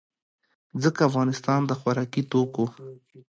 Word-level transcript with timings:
ځکه 0.83 0.99
افغانستان 1.09 1.59
د 1.65 1.71
خوراکي 1.79 2.21
توکو 2.31 2.65